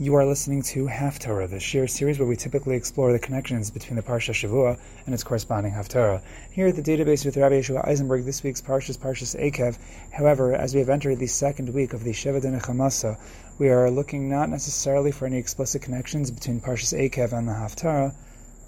You 0.00 0.14
are 0.14 0.24
listening 0.24 0.62
to 0.62 0.86
Haftarah, 0.86 1.50
the 1.50 1.56
shiur 1.56 1.90
series 1.90 2.20
where 2.20 2.28
we 2.28 2.36
typically 2.36 2.76
explore 2.76 3.10
the 3.10 3.18
connections 3.18 3.68
between 3.68 3.96
the 3.96 4.02
Parsha 4.02 4.32
Shavua 4.32 4.78
and 5.04 5.12
its 5.12 5.24
corresponding 5.24 5.72
Haftarah. 5.72 6.22
Here 6.52 6.68
at 6.68 6.76
the 6.76 6.82
database 6.82 7.24
with 7.24 7.36
Rabbi 7.36 7.56
Yeshua 7.56 7.84
Eisenberg, 7.84 8.24
this 8.24 8.44
week's 8.44 8.62
Parsha 8.62 8.90
is 8.90 8.96
Parshas 8.96 9.34
Ekev. 9.34 9.76
However, 10.12 10.54
as 10.54 10.72
we 10.72 10.78
have 10.78 10.88
entered 10.88 11.18
the 11.18 11.26
second 11.26 11.74
week 11.74 11.94
of 11.94 12.04
the 12.04 12.12
Sheva 12.12 12.40
Chamasa, 12.40 13.18
we 13.58 13.70
are 13.70 13.90
looking 13.90 14.30
not 14.30 14.48
necessarily 14.48 15.10
for 15.10 15.26
any 15.26 15.36
explicit 15.36 15.82
connections 15.82 16.30
between 16.30 16.60
Parshas 16.60 16.96
Ekev 16.96 17.32
and 17.32 17.48
the 17.48 17.52
Haftarah. 17.54 18.14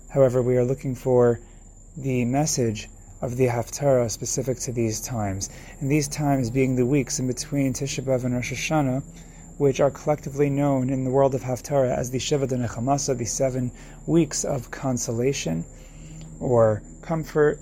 However, 0.08 0.42
we 0.42 0.56
are 0.56 0.64
looking 0.64 0.96
for 0.96 1.38
the 1.96 2.24
message 2.24 2.88
of 3.22 3.36
the 3.36 3.46
Haftarah 3.46 4.10
specific 4.10 4.58
to 4.58 4.72
these 4.72 5.00
times. 5.00 5.48
And 5.78 5.88
these 5.88 6.08
times 6.08 6.50
being 6.50 6.74
the 6.74 6.86
weeks 6.86 7.20
in 7.20 7.28
between 7.28 7.72
Tisha 7.72 8.02
B'Av 8.02 8.24
and 8.24 8.34
Rosh 8.34 8.52
Hashanah, 8.52 9.04
which 9.60 9.78
are 9.78 9.90
collectively 9.90 10.48
known 10.48 10.88
in 10.88 11.04
the 11.04 11.10
world 11.10 11.34
of 11.34 11.42
Haftarah 11.42 11.94
as 11.94 12.10
the 12.10 12.18
Shiva 12.18 12.46
de 12.46 12.56
Nechamasa, 12.56 13.14
the 13.14 13.26
seven 13.26 13.70
weeks 14.06 14.42
of 14.42 14.70
consolation 14.70 15.66
or 16.40 16.82
comfort. 17.02 17.58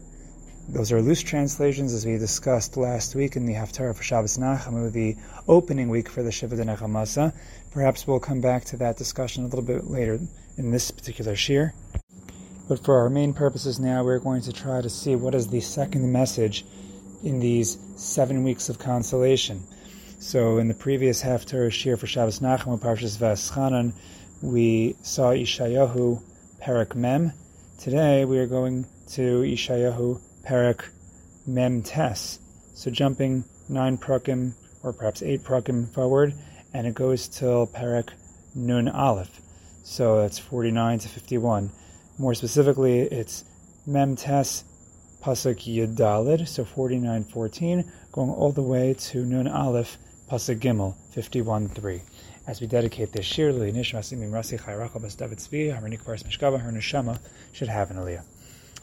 Those 0.68 0.92
are 0.92 1.02
loose 1.02 1.22
translations, 1.22 1.92
as 1.92 2.06
we 2.06 2.16
discussed 2.16 2.76
last 2.76 3.16
week 3.16 3.34
in 3.34 3.46
the 3.46 3.54
Haftarah 3.54 3.96
for 3.96 4.04
Shabbos 4.04 4.38
Nachamu, 4.38 4.92
the 4.92 5.16
opening 5.48 5.88
week 5.88 6.08
for 6.08 6.22
the 6.22 6.30
Shiva 6.30 6.54
de 6.54 6.64
Nechamasa. 6.66 7.34
Perhaps 7.72 8.06
we'll 8.06 8.20
come 8.20 8.40
back 8.40 8.64
to 8.66 8.76
that 8.76 8.96
discussion 8.96 9.42
a 9.42 9.48
little 9.48 9.64
bit 9.64 9.90
later 9.90 10.20
in 10.56 10.70
this 10.70 10.92
particular 10.92 11.32
shiur. 11.32 11.72
But 12.68 12.84
for 12.84 13.00
our 13.00 13.10
main 13.10 13.32
purposes 13.32 13.80
now, 13.80 14.04
we're 14.04 14.20
going 14.20 14.42
to 14.42 14.52
try 14.52 14.80
to 14.80 14.88
see 14.88 15.16
what 15.16 15.34
is 15.34 15.48
the 15.48 15.60
second 15.60 16.12
message 16.12 16.64
in 17.24 17.40
these 17.40 17.76
seven 17.96 18.44
weeks 18.44 18.68
of 18.68 18.78
consolation. 18.78 19.64
So 20.20 20.58
in 20.58 20.66
the 20.66 20.74
previous 20.74 21.22
Haftarah 21.22 21.68
Shiur 21.68 21.96
for 21.96 22.08
Shabbos 22.08 22.40
Nachamu, 22.40 22.80
Parshas 22.80 23.16
V'aschanan, 23.18 23.92
we 24.42 24.96
saw 25.00 25.30
Ishayahu 25.30 26.20
Perak 26.60 26.96
Mem. 26.96 27.32
Today 27.78 28.24
we 28.24 28.38
are 28.38 28.48
going 28.48 28.84
to 29.10 29.42
Ishayahu 29.42 30.20
Perak 30.42 30.90
Mem 31.46 31.82
Tes. 31.82 32.40
So 32.74 32.90
jumping 32.90 33.44
nine 33.68 33.96
prakim, 33.96 34.54
or 34.82 34.92
perhaps 34.92 35.22
eight 35.22 35.44
prakim 35.44 35.88
forward, 35.94 36.34
and 36.74 36.84
it 36.84 36.94
goes 36.94 37.28
till 37.28 37.68
Perak 37.68 38.12
Nun 38.56 38.88
Aleph. 38.88 39.40
So 39.84 40.20
that's 40.20 40.38
49 40.38 40.98
to 40.98 41.08
51. 41.08 41.70
More 42.18 42.34
specifically, 42.34 43.02
it's 43.02 43.44
Mem 43.86 44.16
Tes 44.16 44.64
Pasuk 45.22 45.60
Yud 45.72 45.96
Daled, 45.96 46.48
so 46.48 46.64
49.14, 46.64 47.88
going 48.10 48.30
all 48.30 48.50
the 48.50 48.62
way 48.62 48.94
to 48.94 49.24
Nun 49.24 49.46
Aleph 49.46 49.96
Pasuk 50.28 50.58
Gimel, 50.58 50.94
51.3. 51.16 52.02
As 52.46 52.60
we 52.60 52.66
dedicate 52.66 53.12
this 53.12 53.26
shiur, 53.26 53.58
Li 53.58 53.72
Nishmas 53.72 54.12
Imim 54.12 54.30
Rasi 54.30 54.60
Chayrachal 54.60 55.00
Bas 55.00 55.14
David 55.14 55.38
Tzvi, 55.38 55.72
Baris 56.04 56.22
Mishkava, 56.22 56.60
her 56.60 56.70
neshama 56.70 57.18
should 57.50 57.68
have 57.68 57.90
an 57.90 57.96
aliyah. 57.96 58.22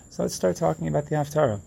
So 0.10 0.24
let's 0.24 0.34
start 0.34 0.56
talking 0.56 0.88
about 0.88 1.06
the 1.06 1.16
Haftarah. 1.16 1.62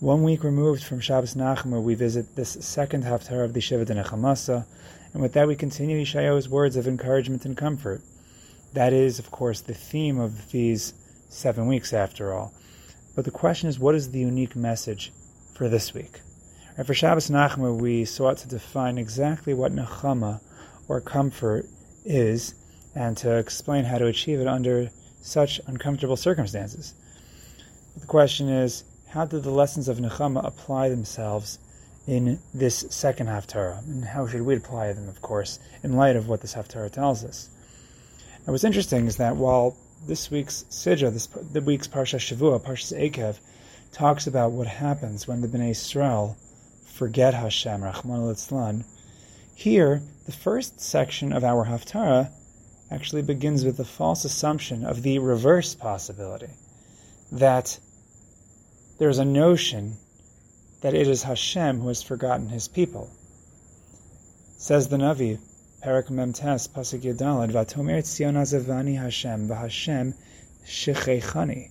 One 0.00 0.22
week 0.22 0.42
removed 0.42 0.82
from 0.82 1.00
Shabbos 1.00 1.34
Nachamu, 1.34 1.82
we 1.82 1.94
visit 1.94 2.34
this 2.34 2.52
second 2.60 3.04
Haftarah 3.04 3.44
of 3.44 3.52
the 3.52 3.60
Shiva 3.60 3.84
de 3.84 3.94
Nechamasa, 3.94 4.64
and 5.12 5.20
with 5.20 5.34
that 5.34 5.48
we 5.48 5.54
continue 5.54 6.02
Yeshayahu's 6.02 6.48
words 6.48 6.74
of 6.74 6.88
encouragement 6.88 7.44
and 7.44 7.58
comfort. 7.58 8.00
That 8.72 8.94
is, 8.94 9.18
of 9.18 9.30
course, 9.30 9.60
the 9.60 9.74
theme 9.74 10.18
of 10.18 10.50
these 10.50 10.94
seven 11.28 11.66
weeks, 11.66 11.92
after 11.92 12.32
all. 12.32 12.54
But 13.14 13.26
the 13.26 13.30
question 13.30 13.68
is, 13.68 13.78
what 13.78 13.94
is 13.94 14.12
the 14.12 14.20
unique 14.20 14.56
message 14.56 15.12
for 15.52 15.68
this 15.68 15.92
week? 15.92 16.20
And 16.76 16.86
for 16.86 16.94
Shabbos 16.94 17.30
Nachamu, 17.30 17.80
we 17.80 18.04
sought 18.04 18.38
to 18.38 18.48
define 18.48 18.98
exactly 18.98 19.54
what 19.54 19.72
Nechama, 19.72 20.40
or 20.88 21.00
comfort, 21.00 21.66
is, 22.04 22.54
and 22.94 23.16
to 23.18 23.36
explain 23.36 23.84
how 23.84 23.98
to 23.98 24.06
achieve 24.06 24.40
it 24.40 24.48
under 24.48 24.90
such 25.22 25.60
uncomfortable 25.66 26.16
circumstances. 26.16 26.94
But 27.94 28.02
The 28.02 28.08
question 28.08 28.48
is, 28.48 28.84
how 29.08 29.24
did 29.24 29.44
the 29.44 29.50
lessons 29.50 29.88
of 29.88 29.98
Nechama 29.98 30.44
apply 30.44 30.88
themselves 30.88 31.58
in 32.06 32.38
this 32.52 32.84
second 32.90 33.28
Haftarah? 33.28 33.78
And 33.86 34.04
how 34.04 34.26
should 34.26 34.42
we 34.42 34.56
apply 34.56 34.92
them, 34.92 35.08
of 35.08 35.22
course, 35.22 35.58
in 35.82 35.94
light 35.94 36.16
of 36.16 36.28
what 36.28 36.40
this 36.40 36.54
Haftarah 36.54 36.90
tells 36.90 37.24
us? 37.24 37.48
And 38.44 38.48
what's 38.48 38.64
interesting 38.64 39.06
is 39.06 39.16
that 39.16 39.36
while 39.36 39.76
this 40.06 40.30
week's 40.30 40.64
Sidra, 40.68 41.10
this 41.12 41.28
the 41.28 41.62
week's 41.62 41.88
Parsha 41.88 42.18
Shavua, 42.18 42.60
Parsha 42.60 43.10
Ekev, 43.10 43.38
talks 43.92 44.26
about 44.26 44.52
what 44.52 44.66
happens 44.66 45.26
when 45.26 45.40
the 45.40 45.48
Bnei 45.48 45.70
Israel 45.70 46.36
forget 46.94 47.34
Hashem, 47.34 47.82
Rahman 47.82 48.20
al 48.20 48.84
Here, 49.56 50.00
the 50.26 50.32
first 50.32 50.80
section 50.80 51.32
of 51.32 51.42
our 51.42 51.66
Haftarah 51.66 52.30
actually 52.88 53.22
begins 53.22 53.64
with 53.64 53.78
the 53.78 53.84
false 53.84 54.24
assumption 54.24 54.84
of 54.84 55.02
the 55.02 55.18
reverse 55.18 55.74
possibility 55.74 56.50
that 57.32 57.80
there's 58.98 59.18
a 59.18 59.24
notion 59.24 59.96
that 60.82 60.94
it 60.94 61.08
is 61.08 61.24
Hashem 61.24 61.80
who 61.80 61.88
has 61.88 62.00
forgotten 62.00 62.48
his 62.48 62.68
people. 62.68 63.10
Says 64.56 64.88
the 64.88 64.96
Navi, 64.96 65.40
Parak 65.82 66.10
Memtes, 66.10 66.68
Pasuk 66.68 67.00
Yud 67.00 67.16
Daled, 67.16 67.50
Vatomer 67.50 67.98
Tzion 67.98 68.36
Azavani 68.36 68.96
Hashem, 68.96 69.48
V'Hashem 69.48 70.14
Shechechani. 70.64 71.70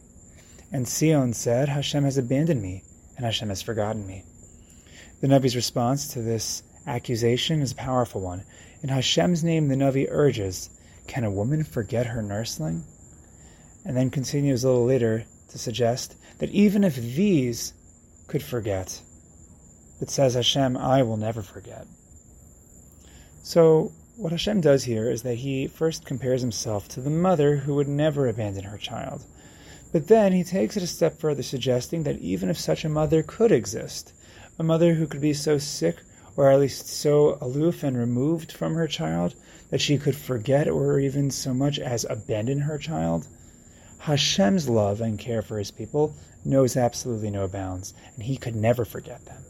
And 0.73 0.85
Sion 0.85 1.31
said, 1.31 1.69
Hashem 1.69 2.03
has 2.03 2.17
abandoned 2.17 2.61
me, 2.61 2.83
and 3.15 3.25
Hashem 3.25 3.47
has 3.47 3.61
forgotten 3.61 4.05
me. 4.05 4.25
The 5.23 5.29
Navi's 5.29 5.55
response 5.55 6.09
to 6.09 6.21
this 6.21 6.63
accusation 6.85 7.61
is 7.61 7.71
a 7.71 7.75
powerful 7.75 8.19
one. 8.19 8.43
In 8.81 8.89
Hashem's 8.89 9.41
name, 9.41 9.69
the 9.69 9.75
Navi 9.75 10.05
urges, 10.09 10.69
Can 11.07 11.23
a 11.23 11.31
woman 11.31 11.63
forget 11.63 12.07
her 12.07 12.21
nursling? 12.21 12.83
And 13.85 13.95
then 13.95 14.09
continues 14.09 14.65
a 14.65 14.67
little 14.67 14.83
later 14.83 15.23
to 15.47 15.57
suggest 15.57 16.17
that 16.39 16.49
even 16.49 16.83
if 16.83 16.97
these 16.97 17.73
could 18.27 18.43
forget, 18.43 19.01
it 20.01 20.09
says 20.09 20.33
Hashem, 20.33 20.75
I 20.75 21.03
will 21.03 21.15
never 21.15 21.41
forget. 21.41 21.87
So, 23.43 23.93
what 24.17 24.33
Hashem 24.33 24.59
does 24.59 24.83
here 24.83 25.09
is 25.09 25.23
that 25.23 25.35
he 25.35 25.67
first 25.67 26.05
compares 26.05 26.41
himself 26.41 26.89
to 26.89 26.99
the 26.99 27.09
mother 27.09 27.55
who 27.55 27.75
would 27.75 27.87
never 27.87 28.27
abandon 28.27 28.65
her 28.65 28.77
child. 28.77 29.23
But 29.93 30.09
then 30.09 30.33
he 30.33 30.43
takes 30.43 30.75
it 30.75 30.83
a 30.83 30.87
step 30.87 31.17
further, 31.17 31.43
suggesting 31.43 32.03
that 32.03 32.19
even 32.19 32.49
if 32.49 32.59
such 32.59 32.83
a 32.83 32.89
mother 32.89 33.23
could 33.23 33.53
exist, 33.53 34.11
a 34.59 34.63
mother 34.63 34.93
who 34.93 35.07
could 35.07 35.21
be 35.21 35.33
so 35.33 35.57
sick 35.57 35.97
or 36.35 36.51
at 36.51 36.59
least 36.59 36.87
so 36.87 37.37
aloof 37.41 37.83
and 37.83 37.97
removed 37.97 38.51
from 38.51 38.75
her 38.75 38.87
child 38.87 39.35
that 39.69 39.81
she 39.81 39.97
could 39.97 40.15
forget 40.15 40.67
or 40.67 40.99
even 40.99 41.29
so 41.31 41.53
much 41.53 41.79
as 41.79 42.05
abandon 42.09 42.59
her 42.59 42.77
child? 42.77 43.27
Hashem's 43.99 44.67
love 44.67 45.01
and 45.01 45.17
care 45.17 45.41
for 45.41 45.57
his 45.57 45.71
people 45.71 46.13
knows 46.45 46.75
absolutely 46.75 47.29
no 47.29 47.47
bounds, 47.47 47.93
and 48.15 48.23
he 48.23 48.35
could 48.35 48.55
never 48.55 48.83
forget 48.83 49.23
them. 49.25 49.41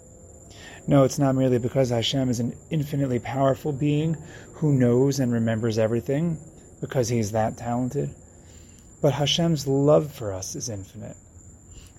No, 0.87 1.03
it's 1.03 1.17
not 1.17 1.35
merely 1.35 1.57
because 1.57 1.89
Hashem 1.89 2.29
is 2.29 2.39
an 2.39 2.55
infinitely 2.69 3.19
powerful 3.19 3.71
being 3.71 4.15
who 4.53 4.73
knows 4.73 5.19
and 5.19 5.31
remembers 5.31 5.77
everything, 5.79 6.37
because 6.81 7.09
he's 7.09 7.31
that 7.31 7.57
talented, 7.57 8.13
but 9.01 9.13
Hashem's 9.13 9.65
love 9.65 10.11
for 10.13 10.33
us 10.33 10.55
is 10.55 10.69
infinite. 10.69 11.17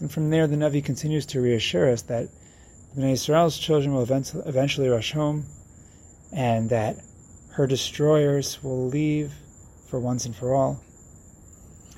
And 0.01 0.13
from 0.13 0.31
there, 0.31 0.47
the 0.47 0.57
Navi 0.57 0.85
continues 0.85 1.27
to 1.27 1.41
reassure 1.41 1.91
us 1.91 2.03
that 2.03 2.29
Bnei 2.97 3.13
Israel's 3.13 3.59
children 3.59 3.93
will 3.93 4.03
eventually 4.03 4.89
rush 4.89 5.13
home, 5.13 5.47
and 6.33 6.71
that 6.71 6.97
her 7.51 7.67
destroyers 7.67 8.63
will 8.63 8.87
leave 8.87 9.33
for 9.89 9.99
once 9.99 10.27
and 10.27 10.37
for 10.37 10.55
all. 10.55 10.81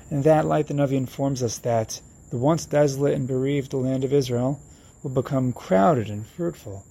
In 0.09 0.23
that 0.23 0.45
light, 0.45 0.67
the 0.67 0.73
Navi 0.73 0.93
informs 0.93 1.43
us 1.43 1.59
that 1.59 2.01
the 2.31 2.37
once 2.37 2.65
desolate 2.65 3.13
and 3.13 3.27
bereaved 3.27 3.73
land 3.73 4.03
of 4.03 4.13
Israel 4.13 4.59
will 5.03 5.11
become 5.11 5.53
crowded 5.53 6.09
and 6.09 6.25
fruitful, 6.25 6.83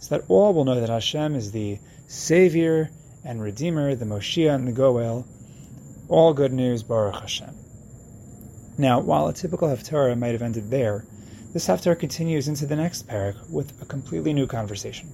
so 0.00 0.16
that 0.16 0.24
all 0.28 0.52
will 0.52 0.64
know 0.64 0.80
that 0.80 0.88
Hashem 0.88 1.36
is 1.36 1.52
the 1.52 1.78
Savior 2.08 2.90
and 3.24 3.40
Redeemer, 3.40 3.94
the 3.94 4.04
Moshiach 4.04 4.54
and 4.54 4.66
the 4.66 4.72
Goel. 4.72 5.26
All 6.08 6.34
good 6.34 6.52
news, 6.52 6.82
Baruch 6.82 7.20
Hashem. 7.20 7.54
Now, 8.76 8.98
while 8.98 9.28
a 9.28 9.32
typical 9.32 9.68
Haftarah 9.68 10.18
might 10.18 10.32
have 10.32 10.42
ended 10.42 10.70
there, 10.70 11.04
this 11.54 11.68
Haftarah 11.68 11.96
continues 11.96 12.48
into 12.48 12.66
the 12.66 12.74
next 12.74 13.06
parak 13.06 13.48
with 13.48 13.80
a 13.80 13.84
completely 13.84 14.32
new 14.32 14.48
conversation. 14.48 15.08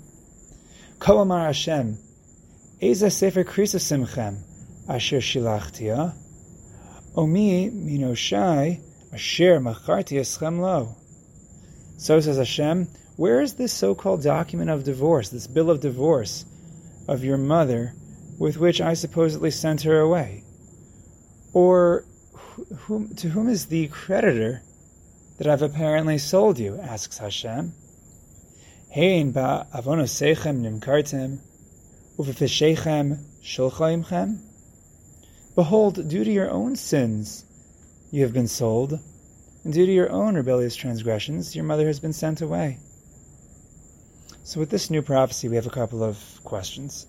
Kol 0.99 1.21
Amar 1.21 1.45
Hashem, 1.45 1.99
Eza 2.81 3.11
Sefer 3.11 3.45
Krisa 3.45 3.79
Simchem, 3.79 4.39
Asher 4.89 5.19
Shilachtia, 5.19 6.15
Omi 7.15 7.71
Minoshai, 7.71 8.81
Asher 9.13 9.61
Macharti 9.61 10.19
Eschem 10.19 10.61
Lo. 10.61 10.97
So 11.99 12.19
says 12.21 12.39
Hashem, 12.39 12.89
where 13.17 13.43
is 13.43 13.55
this 13.55 13.75
so-called 13.75 14.23
document 14.23 14.71
of 14.71 14.83
divorce, 14.83 15.29
this 15.29 15.47
bill 15.47 15.69
of 15.69 15.81
divorce 15.81 16.47
of 17.07 17.23
your 17.23 17.37
mother, 17.37 17.93
with 18.39 18.57
which 18.57 18.81
I 18.81 18.95
supposedly 18.95 19.51
sent 19.51 19.83
her 19.83 20.01
away? 20.01 20.45
Or 21.53 22.07
whom, 22.79 23.15
to 23.17 23.29
whom 23.29 23.51
is 23.51 23.67
the 23.67 23.89
creditor 23.89 24.63
that 25.41 25.49
I've 25.49 25.63
apparently 25.63 26.19
sold 26.19 26.59
you? 26.59 26.79
asks 26.79 27.17
Hashem. 27.17 27.73
Hein 28.95 29.33
ba 29.33 29.67
avonosechem 29.75 30.61
nimkartem, 30.61 31.39
uvefeshechem 32.19 33.25
shulchaimchem. 33.43 34.39
Behold, 35.55 36.07
due 36.07 36.25
to 36.25 36.31
your 36.31 36.51
own 36.51 36.77
sins 36.77 37.47
you 38.11 38.23
have 38.23 38.35
been 38.35 38.49
sold, 38.49 39.01
and 39.65 39.73
due 39.73 39.87
to 39.87 39.93
your 39.93 40.11
own 40.11 40.35
rebellious 40.35 40.77
transgressions 40.77 41.57
your 41.57 41.65
mother 41.65 41.87
has 41.87 42.01
been 42.01 42.13
sent 42.13 42.43
away. 42.43 42.77
So, 44.45 44.61
with 44.61 44.69
this 44.69 44.91
new 44.91 45.01
prophecy, 45.01 45.49
we 45.49 45.57
have 45.57 45.67
a 45.67 45.71
couple 45.71 46.03
of 46.05 46.19
questions. 46.45 47.07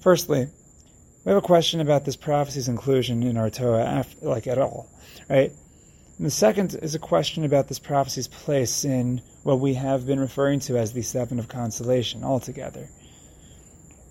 Firstly, 0.00 0.46
we 1.26 1.32
have 1.32 1.44
a 1.44 1.46
question 1.46 1.82
about 1.82 2.06
this 2.06 2.16
prophecy's 2.16 2.68
inclusion 2.68 3.22
in 3.22 3.36
our 3.36 3.50
Torah, 3.50 4.06
like 4.22 4.46
at 4.46 4.56
all, 4.56 4.88
right? 5.28 5.52
And 6.18 6.26
the 6.26 6.32
second 6.32 6.74
is 6.82 6.96
a 6.96 6.98
question 6.98 7.44
about 7.44 7.68
this 7.68 7.78
prophecy's 7.78 8.26
place 8.26 8.84
in 8.84 9.22
what 9.44 9.60
we 9.60 9.74
have 9.74 10.04
been 10.04 10.18
referring 10.18 10.58
to 10.60 10.76
as 10.76 10.92
the 10.92 11.02
seven 11.02 11.38
of 11.38 11.46
consolation 11.46 12.24
altogether. 12.24 12.88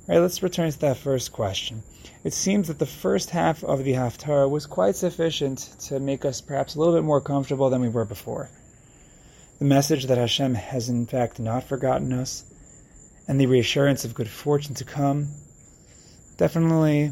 Right, 0.08 0.20
let's 0.20 0.42
return 0.42 0.72
to 0.72 0.80
that 0.80 0.96
first 0.96 1.34
question. 1.34 1.84
It 2.24 2.32
seems 2.32 2.70
that 2.70 2.80
the 2.80 2.86
first 2.86 3.32
half 3.32 3.62
of 3.62 3.84
the 3.84 3.92
Haftarah 3.92 4.50
was 4.50 4.66
quite 4.66 4.96
sufficient 4.96 5.76
to 5.82 6.00
make 6.00 6.24
us 6.24 6.40
perhaps 6.40 6.76
a 6.76 6.80
little 6.80 6.94
bit 6.94 7.04
more 7.04 7.20
comfortable 7.20 7.70
than 7.70 7.82
we 7.82 7.90
were 7.90 8.06
before. 8.06 8.50
The 9.60 9.66
message 9.66 10.06
that 10.06 10.18
Hashem 10.18 10.56
has 10.56 10.88
in 10.88 11.08
fact 11.08 11.42
not 11.42 11.66
forgotten 11.66 12.14
us, 12.14 12.46
and 13.28 13.38
the 13.38 13.48
reassurance 13.48 14.06
of 14.06 14.14
good 14.14 14.30
fortune 14.30 14.76
to 14.76 14.86
come, 14.86 15.28
definitely 16.38 17.12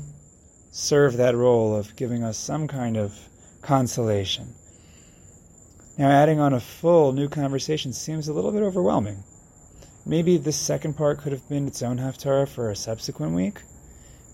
serve 0.72 1.18
that 1.18 1.36
role 1.36 1.76
of 1.76 1.98
giving 1.98 2.24
us 2.24 2.38
some 2.38 2.70
kind 2.70 2.96
of 2.96 3.14
consolation. 3.62 4.56
Now, 5.98 6.10
adding 6.10 6.42
on 6.42 6.54
a 6.54 6.60
full 6.60 7.14
new 7.14 7.30
conversation 7.30 7.94
seems 7.94 8.28
a 8.28 8.34
little 8.34 8.52
bit 8.52 8.64
overwhelming. 8.64 9.24
Maybe 10.06 10.38
this 10.38 10.58
second 10.58 10.96
part 10.98 11.20
could 11.20 11.32
have 11.32 11.48
been 11.48 11.68
its 11.68 11.82
own 11.82 12.00
Haftarah 12.00 12.50
for 12.50 12.70
a 12.70 12.76
subsequent 12.76 13.34
week. 13.34 13.62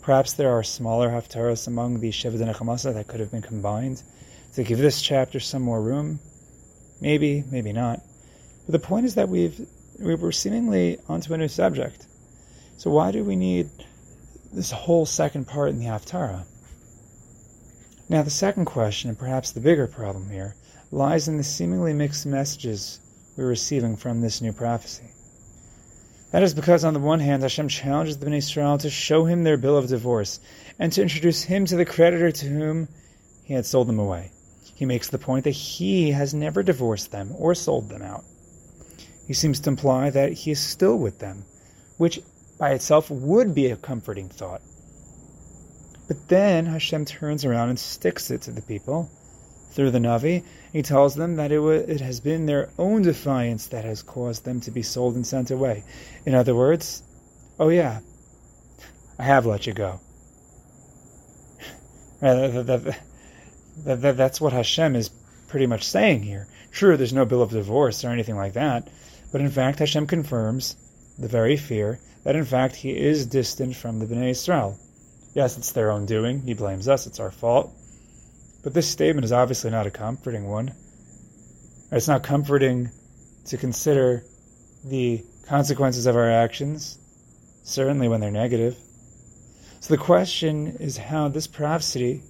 Perhaps 0.01 0.33
there 0.33 0.49
are 0.49 0.63
smaller 0.63 1.09
Haftarahs 1.09 1.67
among 1.67 1.99
the 1.99 2.09
Sheva 2.09 2.37
Nechamasa 2.37 2.95
that 2.95 3.07
could 3.07 3.19
have 3.19 3.29
been 3.29 3.43
combined 3.43 4.01
to 4.55 4.63
give 4.63 4.79
this 4.79 5.03
chapter 5.03 5.39
some 5.39 5.61
more 5.61 5.79
room. 5.79 6.19
Maybe, 6.99 7.43
maybe 7.51 7.73
not. 7.73 8.01
But 8.65 8.71
the 8.71 8.87
point 8.87 9.05
is 9.05 9.15
that 9.15 9.29
we've 9.29 9.67
we 9.99 10.15
were 10.15 10.31
seemingly 10.31 10.97
onto 11.07 11.33
a 11.33 11.37
new 11.37 11.47
subject. 11.47 12.07
So 12.77 12.89
why 12.89 13.11
do 13.11 13.23
we 13.23 13.35
need 13.35 13.69
this 14.51 14.71
whole 14.71 15.05
second 15.05 15.45
part 15.45 15.69
in 15.69 15.77
the 15.77 15.85
Haftarah? 15.85 16.45
Now, 18.09 18.23
the 18.23 18.31
second 18.31 18.65
question, 18.65 19.09
and 19.09 19.19
perhaps 19.19 19.51
the 19.51 19.61
bigger 19.61 19.85
problem 19.85 20.31
here, 20.31 20.55
lies 20.91 21.29
in 21.29 21.37
the 21.37 21.43
seemingly 21.43 21.93
mixed 21.93 22.25
messages 22.25 22.99
we're 23.37 23.47
receiving 23.47 23.95
from 23.95 24.19
this 24.19 24.41
new 24.41 24.51
prophecy. 24.51 25.09
That 26.31 26.43
is 26.43 26.53
because, 26.53 26.83
on 26.83 26.93
the 26.93 26.99
one 26.99 27.19
hand, 27.19 27.43
Hashem 27.43 27.69
challenges 27.69 28.17
the 28.17 28.25
Bnei 28.25 28.37
Israel 28.37 28.77
to 28.77 28.89
show 28.89 29.25
him 29.25 29.43
their 29.43 29.57
bill 29.57 29.77
of 29.77 29.87
divorce 29.87 30.39
and 30.79 30.91
to 30.93 31.01
introduce 31.01 31.43
him 31.43 31.65
to 31.65 31.75
the 31.75 31.85
creditor 31.85 32.31
to 32.31 32.45
whom 32.45 32.87
he 33.43 33.53
had 33.53 33.65
sold 33.65 33.87
them 33.87 33.99
away. 33.99 34.31
He 34.75 34.85
makes 34.85 35.09
the 35.09 35.17
point 35.17 35.45
that 35.45 35.51
he 35.51 36.11
has 36.11 36.33
never 36.33 36.63
divorced 36.63 37.11
them 37.11 37.33
or 37.37 37.55
sold 37.55 37.89
them 37.89 38.01
out. 38.01 38.23
He 39.27 39.33
seems 39.33 39.59
to 39.61 39.69
imply 39.69 40.09
that 40.09 40.33
he 40.33 40.51
is 40.51 40.59
still 40.59 40.97
with 40.97 41.19
them, 41.19 41.45
which 41.97 42.19
by 42.57 42.71
itself 42.71 43.09
would 43.09 43.55
be 43.55 43.67
a 43.67 43.77
comforting 43.77 44.29
thought. 44.29 44.61
But 46.07 46.27
then 46.27 46.65
Hashem 46.65 47.05
turns 47.05 47.45
around 47.45 47.69
and 47.69 47.79
sticks 47.79 48.31
it 48.31 48.41
to 48.43 48.51
the 48.51 48.61
people 48.61 49.09
through 49.71 49.91
the 49.91 49.99
Navi. 49.99 50.43
He 50.71 50.81
tells 50.81 51.15
them 51.15 51.35
that 51.37 51.51
it, 51.51 51.55
w- 51.55 51.85
it 51.87 52.01
has 52.01 52.19
been 52.19 52.45
their 52.45 52.69
own 52.77 53.01
defiance 53.01 53.67
that 53.67 53.85
has 53.85 54.03
caused 54.03 54.45
them 54.45 54.61
to 54.61 54.71
be 54.71 54.83
sold 54.83 55.15
and 55.15 55.25
sent 55.25 55.51
away. 55.51 55.83
In 56.25 56.35
other 56.35 56.55
words, 56.55 57.03
oh 57.59 57.69
yeah, 57.69 57.99
I 59.17 59.23
have 59.23 59.45
let 59.45 59.67
you 59.67 59.73
go. 59.73 59.99
That, 62.21 62.67
that, 62.67 64.01
that, 64.01 64.17
That's 64.17 64.39
what 64.39 64.53
Hashem 64.53 64.95
is 64.95 65.09
pretty 65.47 65.65
much 65.65 65.83
saying 65.83 66.21
here. 66.21 66.47
True, 66.71 66.95
there's 66.95 67.13
no 67.13 67.25
bill 67.25 67.41
of 67.41 67.49
divorce 67.49 68.05
or 68.05 68.09
anything 68.09 68.35
like 68.35 68.53
that, 68.53 68.87
but 69.31 69.41
in 69.41 69.49
fact, 69.49 69.79
Hashem 69.79 70.05
confirms 70.05 70.75
the 71.17 71.27
very 71.27 71.57
fear 71.57 71.99
that 72.23 72.35
in 72.35 72.45
fact 72.45 72.75
he 72.75 72.91
is 72.95 73.25
distant 73.25 73.75
from 73.75 73.99
the 73.99 74.05
Bnei 74.05 74.29
Israel. 74.29 74.77
Yes, 75.33 75.57
it's 75.57 75.71
their 75.71 75.91
own 75.91 76.05
doing. 76.05 76.41
He 76.41 76.53
blames 76.53 76.87
us. 76.87 77.07
It's 77.07 77.19
our 77.19 77.31
fault. 77.31 77.73
But 78.63 78.73
this 78.73 78.87
statement 78.87 79.25
is 79.25 79.31
obviously 79.31 79.71
not 79.71 79.87
a 79.87 79.91
comforting 79.91 80.47
one. 80.47 80.73
It's 81.91 82.07
not 82.07 82.23
comforting 82.23 82.89
to 83.45 83.57
consider 83.57 84.23
the 84.85 85.23
consequences 85.47 86.05
of 86.05 86.15
our 86.15 86.29
actions, 86.29 86.97
certainly 87.63 88.07
when 88.07 88.21
they're 88.21 88.31
negative. 88.31 88.77
So 89.79 89.93
the 89.95 90.01
question 90.01 90.77
is 90.79 90.97
how 90.97 91.27
this 91.27 91.47
prophecy, 91.47 92.21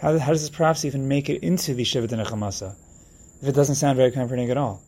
how, 0.00 0.16
how 0.18 0.30
does 0.32 0.42
this 0.42 0.50
prophecy 0.50 0.88
even 0.88 1.08
make 1.08 1.28
it 1.28 1.42
into 1.42 1.74
the 1.74 1.82
Shivat 1.82 2.10
Nechamasa, 2.10 2.76
if 3.42 3.48
it 3.48 3.54
doesn't 3.54 3.74
sound 3.74 3.96
very 3.96 4.12
comforting 4.12 4.50
at 4.50 4.56
all? 4.56 4.80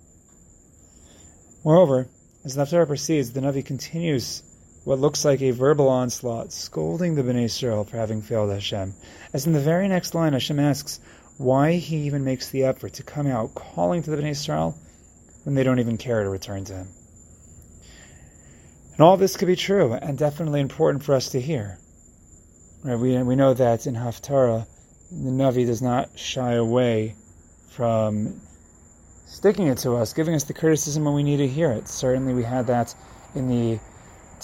Moreover, 1.65 2.07
as 2.45 2.55
the 2.55 2.63
Haftarah 2.63 2.87
proceeds, 2.87 3.33
the 3.33 3.41
Navi 3.41 3.65
continues 3.65 4.43
what 4.85 4.99
looks 4.99 5.25
like 5.25 5.41
a 5.41 5.51
verbal 5.51 5.89
onslaught, 5.89 6.53
scolding 6.53 7.15
the 7.15 7.23
Bnei 7.23 7.45
Israel 7.45 7.85
for 7.85 7.97
having 7.97 8.21
failed 8.23 8.51
Hashem. 8.51 8.95
As 9.33 9.47
in 9.47 9.55
the 9.55 9.61
very 9.61 9.89
next 9.89 10.15
line, 10.15 10.35
Hashem 10.35 10.61
asks 10.61 11.01
why 11.39 11.73
he 11.73 12.07
even 12.07 12.23
makes 12.25 12.51
the 12.51 12.65
effort 12.65 12.95
to 12.95 13.03
come 13.03 13.27
out 13.27 13.55
calling 13.55 14.03
to 14.03 14.11
the 14.11 14.19
Bnei 14.19 14.31
Israel 14.31 14.79
when 15.45 15.55
they 15.55 15.63
don't 15.63 15.81
even 15.81 15.97
care 15.97 16.23
to 16.23 16.29
return 16.29 16.65
to 16.67 16.75
him. 16.75 16.89
And 18.93 19.01
all 19.01 19.17
this 19.17 19.37
could 19.37 19.49
be 19.49 19.57
true 19.57 19.93
and 19.93 20.17
definitely 20.17 20.61
important 20.61 21.03
for 21.03 21.15
us 21.15 21.31
to 21.31 21.41
hear. 21.41 21.79
Right? 22.85 22.99
We, 22.99 23.21
we 23.23 23.37
know 23.37 23.55
that 23.55 23.87
in 23.87 23.95
Haftarah, 23.95 24.67
the 25.11 25.31
Navi 25.31 25.67
does 25.67 25.83
not 25.83 26.19
shy 26.19 26.53
away 26.53 27.17
from 27.71 28.41
sticking 29.27 29.67
it 29.67 29.79
to 29.79 29.95
us, 29.97 30.13
giving 30.13 30.35
us 30.35 30.45
the 30.45 30.55
criticism 30.55 31.05
when 31.05 31.15
we 31.15 31.23
need 31.23 31.39
to 31.39 31.49
hear 31.49 31.73
it. 31.73 31.89
Certainly, 31.89 32.35
we 32.35 32.45
had 32.45 32.67
that 32.69 32.95
in 33.35 33.49
the 33.49 33.81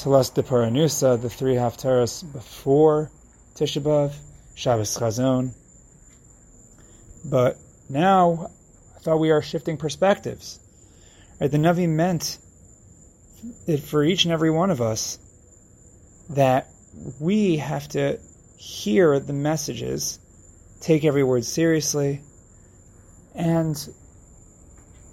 Telas 0.01 0.33
de 0.33 0.43
Paranusa, 0.43 1.21
the 1.21 1.29
three 1.29 1.57
Haftarahs 1.57 2.23
before 2.33 3.11
Tisha 3.55 3.83
B'Av, 3.83 4.15
Shabbos 4.55 4.97
Chazon. 4.97 5.53
But 7.29 7.59
now, 7.91 8.51
I 8.97 9.01
thought 9.01 9.21
we 9.21 9.31
are 9.31 9.43
shifting 9.43 9.77
perspectives. 9.77 10.59
Right? 11.39 11.51
The 11.51 11.59
Navi 11.59 11.87
meant 11.87 12.39
it 13.67 13.81
for 13.81 14.03
each 14.03 14.25
and 14.25 14.33
every 14.33 14.51
one 14.51 14.71
of 14.71 14.81
us 14.81 15.19
that 16.31 16.69
we 17.21 17.59
have 17.59 17.87
to 17.89 18.19
hear 18.57 19.21
the 19.21 19.35
messages, 19.35 20.19
take 20.81 21.05
every 21.05 21.25
word 21.25 21.45
seriously, 21.45 22.23
and 23.35 23.77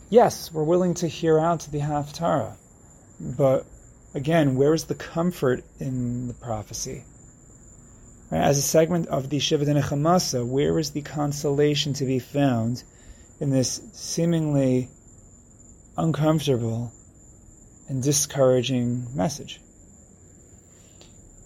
yes, 0.09 0.49
we're 0.53 0.63
willing 0.63 0.93
to 0.93 1.07
hear 1.09 1.37
out 1.37 1.67
the 1.71 1.79
Haftarah, 1.79 2.55
but 3.19 3.65
again, 4.13 4.55
where 4.55 4.73
is 4.73 4.85
the 4.85 4.95
comfort 4.95 5.63
in 5.79 6.27
the 6.27 6.33
prophecy? 6.33 7.03
As 8.31 8.57
a 8.57 8.61
segment 8.61 9.07
of 9.07 9.29
the 9.29 9.39
Shiva 9.39 9.65
Nechamasa, 9.65 10.45
where 10.45 10.77
is 10.79 10.91
the 10.91 11.01
consolation 11.01 11.93
to 11.93 12.05
be 12.05 12.19
found 12.19 12.83
in 13.39 13.51
this 13.51 13.79
seemingly 13.93 14.89
uncomfortable 15.97 16.91
and 17.87 18.03
discouraging 18.03 19.07
message? 19.15 19.61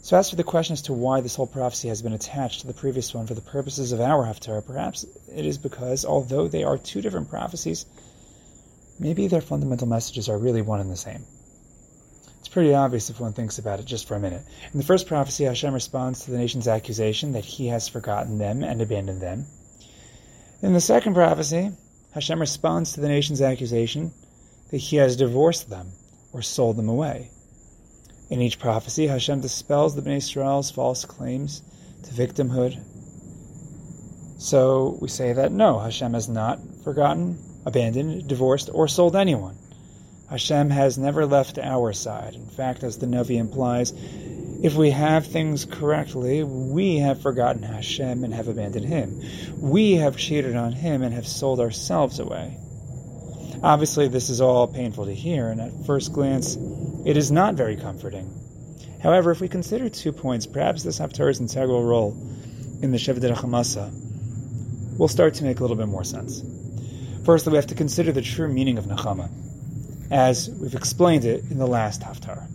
So, 0.03 0.17
as 0.17 0.31
for 0.31 0.35
the 0.35 0.43
question 0.43 0.73
as 0.73 0.81
to 0.83 0.93
why 0.93 1.21
this 1.21 1.35
whole 1.35 1.45
prophecy 1.45 1.87
has 1.89 2.01
been 2.01 2.13
attached 2.13 2.61
to 2.61 2.67
the 2.67 2.73
previous 2.73 3.13
one 3.13 3.27
for 3.27 3.35
the 3.35 3.41
purposes 3.41 3.91
of 3.91 4.01
our 4.01 4.25
Haftarah, 4.25 4.65
perhaps 4.65 5.05
it 5.31 5.45
is 5.45 5.59
because, 5.59 6.03
although 6.03 6.47
they 6.47 6.63
are 6.63 6.79
two 6.79 7.01
different 7.01 7.29
prophecies, 7.29 7.85
maybe 8.99 9.27
their 9.27 9.41
fundamental 9.41 9.87
messages 9.87 10.27
are 10.27 10.39
really 10.39 10.63
one 10.63 10.79
and 10.79 10.89
the 10.89 10.95
same. 10.95 11.23
Pretty 12.51 12.73
obvious 12.73 13.09
if 13.09 13.21
one 13.21 13.31
thinks 13.31 13.59
about 13.59 13.79
it 13.79 13.85
just 13.85 14.07
for 14.07 14.15
a 14.15 14.19
minute. 14.19 14.43
In 14.73 14.77
the 14.77 14.85
first 14.85 15.07
prophecy, 15.07 15.45
Hashem 15.45 15.73
responds 15.73 16.25
to 16.25 16.31
the 16.31 16.37
nation's 16.37 16.67
accusation 16.67 17.31
that 17.31 17.45
he 17.45 17.67
has 17.67 17.87
forgotten 17.87 18.39
them 18.39 18.61
and 18.61 18.81
abandoned 18.81 19.21
them. 19.21 19.45
In 20.61 20.73
the 20.73 20.81
second 20.81 21.13
prophecy, 21.13 21.71
Hashem 22.13 22.41
responds 22.41 22.91
to 22.91 22.99
the 22.99 23.07
nation's 23.07 23.41
accusation 23.41 24.11
that 24.69 24.77
he 24.77 24.97
has 24.97 25.15
divorced 25.15 25.69
them 25.69 25.93
or 26.33 26.41
sold 26.41 26.75
them 26.75 26.89
away. 26.89 27.31
In 28.29 28.41
each 28.41 28.59
prophecy, 28.59 29.07
Hashem 29.07 29.39
dispels 29.39 29.95
the 29.95 30.01
Bnei 30.01 30.17
Israel's 30.17 30.71
false 30.71 31.05
claims 31.05 31.61
to 32.03 32.11
victimhood. 32.11 32.77
So 34.39 34.97
we 34.99 35.07
say 35.07 35.31
that 35.31 35.53
no, 35.53 35.79
Hashem 35.79 36.13
has 36.13 36.27
not 36.27 36.59
forgotten 36.83 37.39
abandoned, 37.65 38.27
divorced, 38.27 38.69
or 38.73 38.89
sold 38.89 39.15
anyone. 39.15 39.57
Hashem 40.31 40.69
has 40.69 40.97
never 40.97 41.25
left 41.25 41.59
our 41.59 41.91
side. 41.91 42.35
In 42.35 42.47
fact, 42.47 42.83
as 42.83 42.97
the 42.97 43.05
Navi 43.05 43.37
implies, 43.37 43.91
if 44.63 44.75
we 44.75 44.91
have 44.91 45.25
things 45.25 45.65
correctly, 45.65 46.41
we 46.41 46.99
have 46.99 47.21
forgotten 47.21 47.63
Hashem 47.63 48.23
and 48.23 48.33
have 48.33 48.47
abandoned 48.47 48.85
Him. 48.85 49.21
We 49.59 49.95
have 49.95 50.15
cheated 50.15 50.55
on 50.55 50.71
Him 50.71 51.01
and 51.01 51.13
have 51.13 51.27
sold 51.27 51.59
ourselves 51.59 52.19
away. 52.19 52.57
Obviously, 53.61 54.07
this 54.07 54.29
is 54.29 54.39
all 54.39 54.67
painful 54.67 55.05
to 55.05 55.13
hear, 55.13 55.49
and 55.49 55.59
at 55.59 55.85
first 55.85 56.13
glance, 56.13 56.55
it 57.05 57.17
is 57.17 57.29
not 57.29 57.55
very 57.55 57.75
comforting. 57.75 58.33
However, 59.03 59.31
if 59.31 59.41
we 59.41 59.49
consider 59.49 59.89
two 59.89 60.13
points, 60.13 60.47
perhaps 60.47 60.83
this 60.83 60.99
Haftarah's 60.99 61.41
integral 61.41 61.83
role 61.83 62.11
in 62.81 62.91
the 62.91 62.97
Shevet 62.97 63.19
Nechemasa 63.19 64.97
will 64.97 65.09
start 65.09 65.33
to 65.35 65.43
make 65.43 65.59
a 65.59 65.61
little 65.61 65.75
bit 65.75 65.89
more 65.89 66.05
sense. 66.05 66.41
Firstly, 67.25 67.51
we 67.51 67.57
have 67.57 67.67
to 67.67 67.75
consider 67.75 68.13
the 68.13 68.21
true 68.21 68.47
meaning 68.47 68.77
of 68.77 68.85
Nechama, 68.85 69.29
as 70.11 70.49
we've 70.49 70.75
explained 70.75 71.23
it 71.23 71.43
in 71.49 71.57
the 71.57 71.65
last 71.65 72.01
Haftarah. 72.01 72.47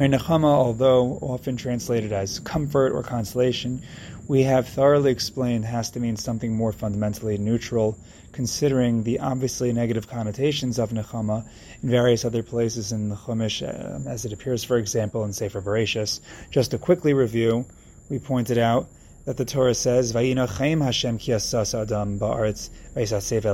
Right, 0.00 0.10
Nechama, 0.10 0.44
although 0.44 1.18
often 1.20 1.56
translated 1.56 2.12
as 2.12 2.38
comfort 2.38 2.92
or 2.92 3.02
consolation, 3.02 3.82
we 4.28 4.44
have 4.44 4.66
thoroughly 4.68 5.10
explained 5.10 5.64
has 5.66 5.90
to 5.90 6.00
mean 6.00 6.16
something 6.16 6.54
more 6.54 6.72
fundamentally 6.72 7.36
neutral, 7.36 7.98
considering 8.32 9.02
the 9.02 9.18
obviously 9.20 9.72
negative 9.72 10.08
connotations 10.08 10.78
of 10.78 10.90
Nechama 10.90 11.44
in 11.82 11.90
various 11.90 12.24
other 12.24 12.42
places 12.42 12.92
in 12.92 13.10
the 13.10 13.16
Chumash, 13.16 13.62
uh, 13.62 14.08
as 14.08 14.24
it 14.24 14.32
appears, 14.32 14.64
for 14.64 14.78
example, 14.78 15.24
in 15.24 15.32
Sefer 15.32 15.60
Bereshis. 15.60 16.20
Just 16.50 16.70
to 16.70 16.78
quickly 16.78 17.12
review, 17.12 17.66
we 18.08 18.18
pointed 18.18 18.56
out 18.56 18.88
that 19.26 19.36
the 19.36 19.44
Torah 19.44 19.74
says, 19.74 20.12
"Vayinachem 20.14 20.82
Hashem 20.82 21.18
ki 21.18 21.32
adam 21.32 22.18
ba'aretz 22.18 22.70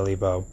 libo." 0.05 0.47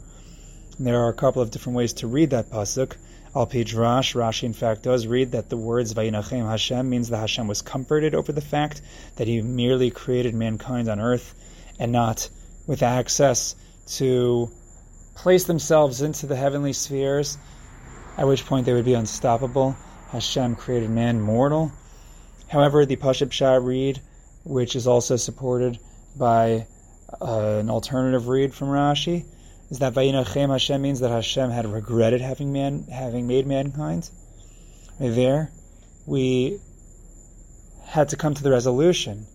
There 0.84 1.04
are 1.04 1.10
a 1.10 1.14
couple 1.14 1.40
of 1.40 1.52
different 1.52 1.76
ways 1.76 1.92
to 1.94 2.08
read 2.08 2.30
that 2.30 2.50
pasuk. 2.50 2.96
Al 3.36 3.46
Pidrash, 3.46 4.16
Rashi 4.16 4.42
in 4.42 4.52
fact 4.52 4.82
does 4.82 5.06
read 5.06 5.30
that 5.30 5.48
the 5.48 5.56
words 5.56 5.94
Vayinachem 5.94 6.44
Hashem 6.44 6.90
means 6.90 7.08
that 7.08 7.18
Hashem 7.18 7.46
was 7.46 7.62
comforted 7.62 8.16
over 8.16 8.32
the 8.32 8.40
fact 8.40 8.82
that 9.14 9.28
He 9.28 9.40
merely 9.42 9.92
created 9.92 10.34
mankind 10.34 10.88
on 10.88 10.98
earth 10.98 11.36
and 11.78 11.92
not 11.92 12.28
with 12.66 12.82
access 12.82 13.54
to 13.98 14.50
place 15.14 15.44
themselves 15.44 16.02
into 16.02 16.26
the 16.26 16.34
heavenly 16.34 16.72
spheres, 16.72 17.38
at 18.18 18.26
which 18.26 18.44
point 18.44 18.66
they 18.66 18.72
would 18.72 18.84
be 18.84 18.94
unstoppable. 18.94 19.76
Hashem 20.10 20.56
created 20.56 20.90
man 20.90 21.20
mortal. 21.20 21.70
However, 22.48 22.84
the 22.86 22.96
pashut 22.96 23.28
pshat 23.28 23.64
read, 23.64 24.00
which 24.42 24.74
is 24.74 24.88
also 24.88 25.14
supported 25.14 25.78
by 26.16 26.66
uh, 27.20 27.58
an 27.60 27.70
alternative 27.70 28.26
read 28.26 28.52
from 28.52 28.66
Rashi, 28.66 29.26
is 29.72 29.78
that 29.78 29.94
Vayinachem 29.94 30.50
Hashem 30.50 30.82
means 30.82 31.00
that 31.00 31.10
Hashem 31.10 31.48
had 31.48 31.64
regretted 31.64 32.20
having 32.20 32.52
man 32.52 32.84
having 32.92 33.26
made 33.26 33.46
mankind. 33.46 34.10
Right 35.00 35.14
there, 35.14 35.50
we 36.04 36.58
had 37.86 38.10
to 38.10 38.16
come 38.16 38.34
to 38.34 38.42
the 38.42 38.50
resolution 38.50 39.26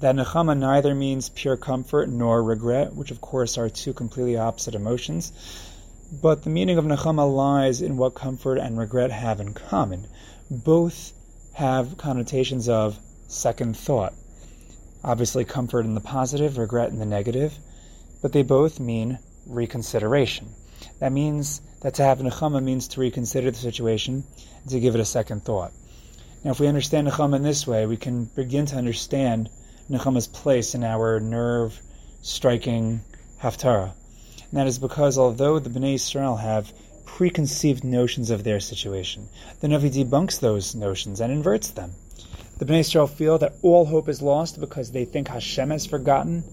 that 0.00 0.16
Nechama 0.16 0.56
neither 0.56 0.94
means 0.94 1.28
pure 1.28 1.58
comfort 1.58 2.08
nor 2.08 2.42
regret, 2.42 2.94
which 2.94 3.10
of 3.10 3.20
course 3.20 3.58
are 3.58 3.68
two 3.68 3.92
completely 3.92 4.38
opposite 4.38 4.74
emotions. 4.74 5.32
But 6.22 6.44
the 6.44 6.48
meaning 6.48 6.78
of 6.78 6.86
Nechama 6.86 7.30
lies 7.30 7.82
in 7.82 7.98
what 7.98 8.14
comfort 8.14 8.56
and 8.56 8.78
regret 8.78 9.10
have 9.10 9.38
in 9.38 9.52
common. 9.52 10.06
Both 10.50 11.12
have 11.52 11.98
connotations 11.98 12.70
of 12.70 12.98
second 13.28 13.76
thought. 13.76 14.14
Obviously, 15.04 15.44
comfort 15.44 15.84
in 15.84 15.94
the 15.94 16.00
positive, 16.00 16.56
regret 16.56 16.88
in 16.88 16.98
the 16.98 17.04
negative, 17.04 17.58
but 18.22 18.32
they 18.32 18.42
both 18.42 18.80
mean 18.80 19.18
reconsideration. 19.46 20.48
That 20.98 21.12
means 21.12 21.60
that 21.80 21.94
to 21.94 22.02
have 22.02 22.18
nechama 22.18 22.62
means 22.62 22.88
to 22.88 23.00
reconsider 23.00 23.50
the 23.50 23.58
situation 23.58 24.24
and 24.62 24.70
to 24.70 24.80
give 24.80 24.94
it 24.94 25.00
a 25.00 25.04
second 25.04 25.44
thought. 25.44 25.72
Now, 26.44 26.50
if 26.50 26.60
we 26.60 26.66
understand 26.66 27.06
nechama 27.06 27.36
in 27.36 27.42
this 27.42 27.66
way, 27.66 27.86
we 27.86 27.96
can 27.96 28.24
begin 28.24 28.66
to 28.66 28.76
understand 28.76 29.48
nechama's 29.90 30.26
place 30.26 30.74
in 30.74 30.84
our 30.84 31.20
nerve 31.20 31.80
striking 32.22 33.00
haftarah. 33.40 33.92
And 34.50 34.60
that 34.60 34.66
is 34.66 34.78
because 34.78 35.18
although 35.18 35.58
the 35.58 35.70
Bnei 35.70 35.94
Israel 35.94 36.36
have 36.36 36.72
preconceived 37.04 37.84
notions 37.84 38.30
of 38.30 38.44
their 38.44 38.60
situation, 38.60 39.28
the 39.60 39.68
Navi 39.68 39.90
debunks 39.90 40.40
those 40.40 40.74
notions 40.74 41.20
and 41.20 41.32
inverts 41.32 41.70
them. 41.70 41.92
The 42.58 42.64
Bnei 42.64 42.80
Israel 42.80 43.06
feel 43.06 43.38
that 43.38 43.54
all 43.62 43.84
hope 43.86 44.08
is 44.08 44.22
lost 44.22 44.60
because 44.60 44.92
they 44.92 45.04
think 45.04 45.28
Hashem 45.28 45.70
has 45.70 45.86
forgotten, 45.86 46.44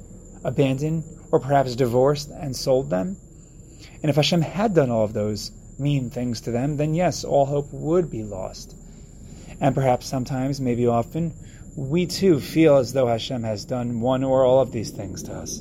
abandoned, 0.44 1.04
or 1.32 1.40
perhaps 1.40 1.76
divorced 1.76 2.30
and 2.30 2.56
sold 2.56 2.90
them? 2.90 3.18
And 4.02 4.10
if 4.10 4.16
Hashem 4.16 4.42
had 4.42 4.74
done 4.74 4.90
all 4.90 5.04
of 5.04 5.14
those 5.14 5.52
mean 5.78 6.10
things 6.10 6.42
to 6.42 6.52
them, 6.52 6.78
then 6.78 6.94
yes, 6.94 7.24
all 7.24 7.46
hope 7.46 7.68
would 7.72 8.10
be 8.10 8.24
lost. 8.24 8.76
And 9.62 9.76
perhaps 9.76 10.08
sometimes, 10.08 10.62
maybe 10.62 10.88
often, 10.88 11.34
we 11.76 12.06
too 12.06 12.40
feel 12.40 12.78
as 12.78 12.94
though 12.94 13.08
Hashem 13.08 13.44
has 13.44 13.66
done 13.66 14.02
one 14.02 14.24
or 14.24 14.44
all 14.44 14.62
of 14.62 14.72
these 14.72 14.92
things 14.92 15.24
to 15.24 15.34
us. 15.34 15.60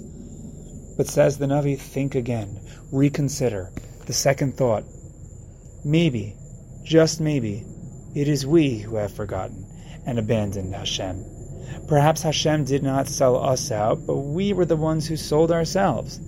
But 0.96 1.08
says 1.08 1.38
the 1.38 1.46
Navi, 1.46 1.78
think 1.78 2.14
again, 2.14 2.60
reconsider, 2.90 3.70
the 4.06 4.12
second 4.12 4.56
thought. 4.56 4.84
Maybe, 5.84 6.34
just 6.82 7.20
maybe, 7.20 7.64
it 8.14 8.26
is 8.26 8.46
we 8.46 8.78
who 8.78 8.96
have 8.96 9.12
forgotten 9.12 9.64
and 10.06 10.18
abandoned 10.18 10.74
Hashem. 10.74 11.37
Perhaps 11.88 12.22
Hashem 12.22 12.64
did 12.64 12.82
not 12.82 13.08
sell 13.08 13.36
us 13.36 13.70
out, 13.70 14.06
but 14.06 14.16
we 14.16 14.52
were 14.52 14.64
the 14.64 14.76
ones 14.76 15.06
who 15.06 15.16
sold 15.16 15.50
ourselves. 15.50 16.20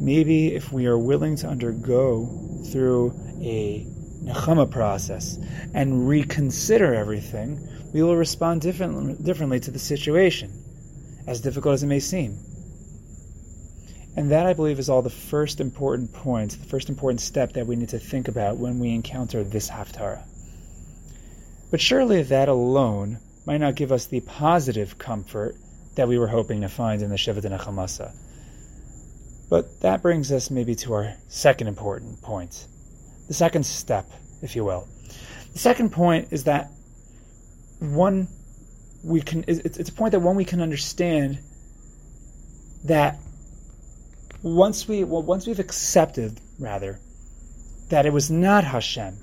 Maybe 0.00 0.54
if 0.54 0.72
we 0.72 0.86
are 0.86 0.98
willing 0.98 1.36
to 1.36 1.48
undergo 1.48 2.26
through 2.70 3.12
a 3.40 3.86
nechama 4.24 4.70
process 4.70 5.38
and 5.74 6.08
reconsider 6.08 6.94
everything, 6.94 7.60
we 7.92 8.02
will 8.02 8.16
respond 8.16 8.60
different, 8.60 9.24
differently 9.24 9.60
to 9.60 9.70
the 9.70 9.78
situation, 9.78 10.50
as 11.26 11.40
difficult 11.40 11.74
as 11.74 11.82
it 11.82 11.88
may 11.88 12.00
seem. 12.00 12.38
And 14.16 14.30
that, 14.30 14.46
I 14.46 14.52
believe, 14.52 14.78
is 14.78 14.88
all 14.88 15.02
the 15.02 15.10
first 15.10 15.60
important 15.60 16.12
point, 16.12 16.52
the 16.52 16.68
first 16.68 16.88
important 16.88 17.20
step 17.20 17.54
that 17.54 17.66
we 17.66 17.76
need 17.76 17.88
to 17.90 17.98
think 17.98 18.28
about 18.28 18.58
when 18.58 18.78
we 18.78 18.90
encounter 18.90 19.42
this 19.42 19.70
Haftarah. 19.70 20.22
But 21.70 21.80
surely 21.80 22.22
that 22.22 22.48
alone 22.48 23.18
might 23.46 23.58
not 23.58 23.74
give 23.74 23.92
us 23.92 24.06
the 24.06 24.20
positive 24.20 24.98
comfort 24.98 25.56
that 25.96 26.08
we 26.08 26.18
were 26.18 26.28
hoping 26.28 26.60
to 26.62 26.68
find 26.68 27.02
in 27.02 27.10
the 27.10 27.16
Shevet 27.16 27.42
Nechemasa. 27.42 28.14
But 29.50 29.80
that 29.80 30.00
brings 30.00 30.32
us 30.32 30.50
maybe 30.50 30.74
to 30.76 30.94
our 30.94 31.14
second 31.28 31.66
important 31.68 32.22
point, 32.22 32.66
the 33.28 33.34
second 33.34 33.66
step, 33.66 34.06
if 34.40 34.56
you 34.56 34.64
will. 34.64 34.88
The 35.52 35.58
second 35.58 35.90
point 35.90 36.28
is 36.30 36.44
that 36.44 36.70
one 37.80 38.28
we 39.04 39.20
can 39.20 39.44
it's, 39.48 39.76
it's 39.76 39.88
a 39.88 39.92
point 39.92 40.12
that 40.12 40.20
one 40.20 40.36
we 40.36 40.44
can 40.44 40.60
understand 40.60 41.40
that 42.84 43.18
once 44.42 44.88
we 44.88 45.04
well, 45.04 45.22
once 45.22 45.46
we've 45.46 45.58
accepted 45.58 46.40
rather 46.58 47.00
that 47.90 48.06
it 48.06 48.12
was 48.12 48.30
not 48.30 48.64
Hashem 48.64 49.18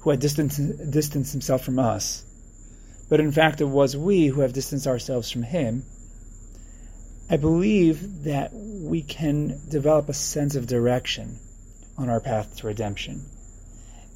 who 0.00 0.10
had 0.10 0.18
distanced, 0.18 0.58
distanced 0.90 1.32
himself 1.32 1.64
from 1.64 1.78
us, 1.78 2.24
but 3.12 3.20
in 3.20 3.30
fact 3.30 3.60
it 3.60 3.66
was 3.66 3.94
we 3.94 4.28
who 4.28 4.40
have 4.40 4.54
distanced 4.54 4.86
ourselves 4.86 5.30
from 5.30 5.42
Him, 5.42 5.84
I 7.28 7.36
believe 7.36 8.24
that 8.24 8.54
we 8.54 9.02
can 9.02 9.60
develop 9.68 10.08
a 10.08 10.14
sense 10.14 10.56
of 10.56 10.66
direction 10.66 11.38
on 11.98 12.08
our 12.08 12.20
path 12.20 12.56
to 12.56 12.66
redemption. 12.66 13.26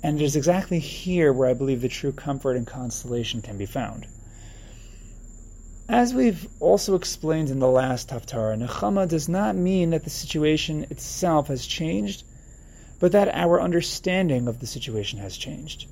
And 0.03 0.19
it 0.19 0.25
is 0.25 0.35
exactly 0.35 0.79
here 0.79 1.31
where 1.31 1.47
I 1.47 1.53
believe 1.53 1.83
the 1.83 1.91
true 1.91 2.11
comfort 2.11 2.57
and 2.57 2.67
consolation 2.67 3.43
can 3.43 3.59
be 3.59 3.67
found. 3.67 4.07
As 5.91 6.15
we've 6.15 6.49
also 6.59 6.95
explained 6.95 7.51
in 7.51 7.59
the 7.59 7.69
last 7.69 8.09
Haftarah, 8.09 8.67
Nechama 8.67 9.07
does 9.07 9.29
not 9.29 9.57
mean 9.57 9.91
that 9.91 10.05
the 10.05 10.09
situation 10.25 10.87
itself 10.89 11.49
has 11.49 11.67
changed, 11.67 12.25
but 12.99 13.13
that 13.13 13.29
our 13.35 13.61
understanding 13.61 14.49
of 14.49 14.61
the 14.61 14.67
situation 14.67 15.19
has 15.19 15.37
changed. 15.37 15.87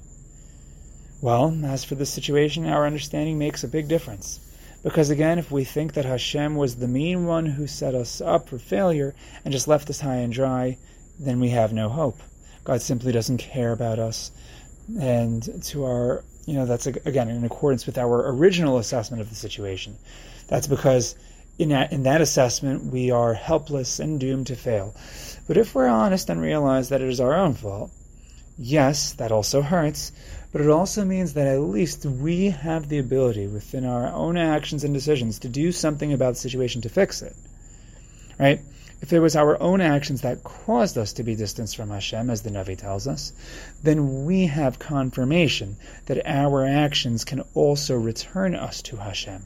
Well, 1.24 1.58
as 1.64 1.84
for 1.84 1.94
this 1.94 2.10
situation, 2.10 2.66
our 2.66 2.86
understanding 2.86 3.38
makes 3.38 3.64
a 3.64 3.68
big 3.68 3.88
difference. 3.88 4.40
Because 4.82 5.08
again, 5.08 5.38
if 5.38 5.50
we 5.50 5.64
think 5.64 5.94
that 5.94 6.04
Hashem 6.04 6.54
was 6.54 6.76
the 6.76 6.86
mean 6.86 7.24
one 7.24 7.46
who 7.46 7.66
set 7.66 7.94
us 7.94 8.20
up 8.20 8.50
for 8.50 8.58
failure 8.58 9.14
and 9.42 9.50
just 9.50 9.66
left 9.66 9.88
us 9.88 10.00
high 10.00 10.16
and 10.16 10.30
dry, 10.30 10.76
then 11.18 11.40
we 11.40 11.48
have 11.48 11.72
no 11.72 11.88
hope. 11.88 12.18
God 12.64 12.82
simply 12.82 13.10
doesn't 13.10 13.38
care 13.38 13.72
about 13.72 13.98
us. 13.98 14.32
And 15.00 15.64
to 15.64 15.86
our, 15.86 16.24
you 16.44 16.56
know, 16.56 16.66
that's 16.66 16.86
again 16.86 17.30
in 17.30 17.42
accordance 17.42 17.86
with 17.86 17.96
our 17.96 18.28
original 18.28 18.76
assessment 18.76 19.22
of 19.22 19.30
the 19.30 19.34
situation. 19.34 19.96
That's 20.48 20.66
because 20.66 21.16
in 21.58 21.70
that, 21.70 21.90
in 21.90 22.02
that 22.02 22.20
assessment, 22.20 22.92
we 22.92 23.10
are 23.10 23.32
helpless 23.32 23.98
and 23.98 24.20
doomed 24.20 24.48
to 24.48 24.56
fail. 24.56 24.94
But 25.48 25.56
if 25.56 25.74
we're 25.74 25.88
honest 25.88 26.28
and 26.28 26.38
realize 26.38 26.90
that 26.90 27.00
it 27.00 27.08
is 27.08 27.18
our 27.18 27.34
own 27.34 27.54
fault, 27.54 27.90
yes, 28.58 29.14
that 29.14 29.32
also 29.32 29.62
hurts, 29.62 30.12
but 30.54 30.61
it 30.61 30.70
also 30.70 31.04
means 31.04 31.32
that 31.34 31.49
at 31.49 31.62
least 31.62 32.06
we 32.06 32.50
have 32.50 32.88
the 32.88 32.99
ability 32.99 33.49
within 33.49 33.84
our 33.84 34.06
own 34.06 34.37
actions 34.37 34.84
and 34.84 34.94
decisions 34.94 35.40
to 35.40 35.49
do 35.49 35.73
something 35.73 36.12
about 36.12 36.34
the 36.34 36.38
situation 36.38 36.80
to 36.80 36.88
fix 36.88 37.23
it. 37.23 37.34
Right? 38.38 38.61
If 39.02 39.12
it 39.12 39.18
was 39.18 39.34
our 39.34 39.61
own 39.61 39.80
actions 39.80 40.20
that 40.20 40.44
caused 40.44 40.96
us 40.96 41.12
to 41.14 41.25
be 41.25 41.34
distanced 41.34 41.75
from 41.75 41.90
Hashem, 41.90 42.30
as 42.30 42.42
the 42.42 42.50
Navi 42.50 42.78
tells 42.78 43.08
us, 43.08 43.32
then 43.82 44.26
we 44.26 44.46
have 44.46 44.78
confirmation 44.78 45.75
that 46.06 46.25
our 46.25 46.64
actions 46.64 47.25
can 47.25 47.42
also 47.54 47.96
return 47.96 48.54
us 48.54 48.80
to 48.82 48.96
Hashem. 48.99 49.42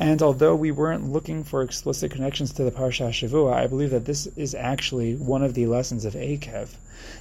And 0.00 0.22
although 0.22 0.54
we 0.54 0.70
weren't 0.70 1.12
looking 1.12 1.42
for 1.42 1.60
explicit 1.60 2.12
connections 2.12 2.52
to 2.52 2.62
the 2.62 2.70
Parsha 2.70 3.08
Shavua, 3.08 3.52
I 3.52 3.66
believe 3.66 3.90
that 3.90 4.04
this 4.04 4.28
is 4.36 4.54
actually 4.54 5.16
one 5.16 5.42
of 5.42 5.54
the 5.54 5.66
lessons 5.66 6.04
of 6.04 6.14
Akev, 6.14 6.68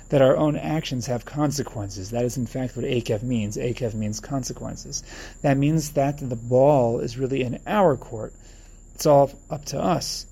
that 0.10 0.22
our 0.22 0.38
own 0.38 0.56
actions 0.56 1.08
have 1.08 1.26
consequences. 1.26 2.12
That 2.12 2.24
is 2.24 2.38
in 2.38 2.46
fact 2.46 2.78
what 2.78 2.86
Akev 2.86 3.24
means. 3.24 3.58
Akev 3.58 3.96
means 3.96 4.20
consequences. 4.20 5.04
That 5.42 5.58
means 5.58 5.94
that 5.94 6.20
the 6.20 6.36
ball 6.36 7.00
is 7.00 7.18
really 7.18 7.42
in 7.42 7.60
our 7.66 7.98
court. 7.98 8.34
It's 8.94 9.08
all 9.08 9.32
up 9.50 9.66
to 9.66 9.82
us. 9.82 10.28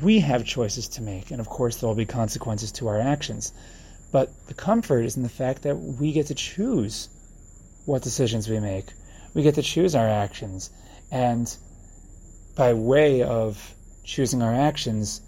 We 0.00 0.20
have 0.20 0.44
choices 0.44 0.86
to 0.90 1.02
make, 1.02 1.32
and 1.32 1.40
of 1.40 1.48
course 1.48 1.76
there 1.76 1.88
will 1.88 1.96
be 1.96 2.06
consequences 2.06 2.70
to 2.72 2.86
our 2.86 3.00
actions. 3.00 3.52
But 4.12 4.30
the 4.46 4.54
comfort 4.54 5.04
is 5.04 5.16
in 5.16 5.24
the 5.24 5.28
fact 5.28 5.62
that 5.62 5.74
we 5.74 6.12
get 6.12 6.28
to 6.28 6.36
choose 6.36 7.08
what 7.84 8.02
decisions 8.02 8.48
we 8.48 8.60
make. 8.60 8.92
We 9.34 9.42
get 9.42 9.56
to 9.56 9.62
choose 9.62 9.96
our 9.96 10.08
actions 10.08 10.70
and 11.10 11.56
by 12.56 12.74
way 12.74 13.22
of 13.22 13.74
choosing 14.04 14.42
our 14.42 14.54
actions, 14.54 15.20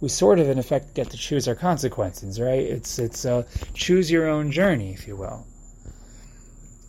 we 0.00 0.08
sort 0.08 0.40
of, 0.40 0.48
in 0.48 0.58
effect, 0.58 0.94
get 0.94 1.10
to 1.10 1.16
choose 1.16 1.46
our 1.46 1.54
consequences, 1.54 2.40
right? 2.40 2.60
It's 2.60 2.98
it's 2.98 3.24
a 3.24 3.46
choose 3.72 4.10
your 4.10 4.28
own 4.28 4.50
journey, 4.50 4.92
if 4.92 5.06
you 5.06 5.16
will. 5.16 5.46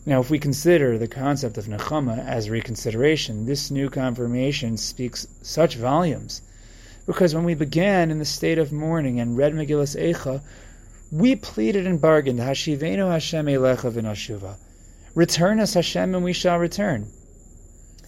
Now, 0.06 0.20
if 0.20 0.30
we 0.30 0.40
consider 0.40 0.98
the 0.98 1.08
concept 1.08 1.58
of 1.58 1.66
nechama 1.66 2.26
as 2.26 2.50
reconsideration, 2.50 3.46
this 3.46 3.72
new 3.72 3.90
confirmation 3.90 4.78
speaks 4.78 5.28
such 5.44 5.76
volumes, 5.76 6.42
because 7.06 7.36
when 7.36 7.46
we 7.46 7.54
began 7.54 8.12
in 8.12 8.20
the 8.20 8.26
state 8.26 8.58
of 8.58 8.74
mourning 8.74 9.20
and 9.20 9.38
read 9.38 9.54
Megillas 9.54 9.96
Eicha, 9.96 10.42
we 11.12 11.36
pleaded 11.36 11.86
and 11.86 12.02
bargained, 12.02 12.40
Hashivenu 12.40 13.10
Hashem 13.12 13.46
Elecha 13.46 13.92
v'nashuva. 13.92 14.56
Return 15.14 15.60
us, 15.60 15.76
Hashem, 15.76 16.16
and 16.16 16.24
we 16.24 16.34
shall 16.34 16.58
return 16.58 17.08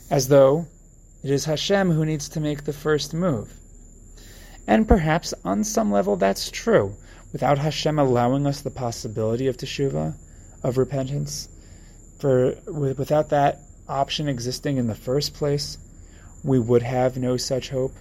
as 0.10 0.28
though 0.28 0.68
it 1.24 1.32
is 1.32 1.46
Hashem 1.46 1.92
who 1.92 2.06
needs 2.06 2.30
to 2.30 2.40
make 2.40 2.64
the 2.64 2.74
first 2.74 3.14
move. 3.14 3.54
And 4.68 4.88
perhaps 4.88 5.34
on 5.44 5.64
some 5.64 5.92
level 5.92 6.16
that's 6.16 6.52
true, 6.52 6.96
without 7.32 7.58
Hashem 7.58 7.98
allowing 8.00 8.46
us 8.48 8.62
the 8.62 8.72
possibility 8.72 9.48
of 9.48 9.58
teshuvah, 9.58 10.16
of 10.64 10.78
repentance. 10.78 11.50
For 12.20 12.56
without 12.66 13.30
that 13.30 13.60
option 13.88 14.28
existing 14.28 14.78
in 14.78 14.88
the 14.88 14.96
first 14.96 15.34
place, 15.34 15.78
we 16.44 16.60
would 16.60 16.84
have 16.84 17.18
no 17.18 17.38
such 17.38 17.70
hope. 17.70 17.94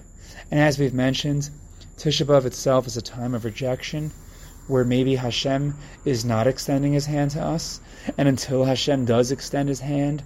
And 0.51 0.61
as 0.61 0.79
we've 0.79 0.95
mentioned, 0.95 1.51
Tisha 1.97 2.45
itself 2.45 2.87
is 2.87 2.97
a 2.97 3.03
time 3.03 3.35
of 3.35 3.45
rejection, 3.45 4.11
where 4.67 4.85
maybe 4.85 5.15
Hashem 5.15 5.75
is 6.05 6.25
not 6.25 6.47
extending 6.47 6.93
His 6.93 7.07
hand 7.07 7.31
to 7.33 7.43
us, 7.43 7.81
and 8.19 8.29
until 8.29 8.65
Hashem 8.65 9.05
does 9.05 9.33
extend 9.33 9.69
His 9.69 9.81
hand, 9.81 10.23